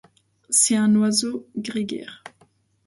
[0.49, 2.23] C'est un oiseau grégaire.